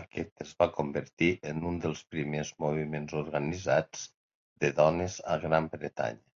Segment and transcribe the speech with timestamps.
[0.00, 4.04] Aquest es va convertir en un dels primers moviments organitzats
[4.66, 6.28] de dones a Gran Bretanya.